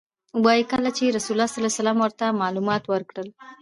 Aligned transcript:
وایي 0.43 0.63
کله 0.71 0.89
چې 0.97 1.13
رسول 1.17 1.33
الله 1.35 1.51
صلی 1.51 1.59
الله 1.59 1.71
علیه 1.71 1.79
وسلم 1.81 1.97
ورته 2.01 2.37
معلومات 2.41 2.83
ورکړل. 2.87 3.27